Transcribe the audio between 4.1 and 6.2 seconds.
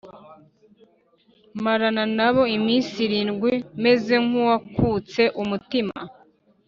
nk’uwakutse umutima